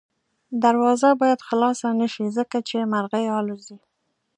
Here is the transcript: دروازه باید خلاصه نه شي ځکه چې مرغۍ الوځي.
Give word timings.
دروازه 0.63 1.09
باید 1.21 1.41
خلاصه 1.47 1.87
نه 2.01 2.07
شي 2.13 2.25
ځکه 2.37 2.57
چې 2.67 2.77
مرغۍ 2.93 3.25
الوځي. 3.37 3.77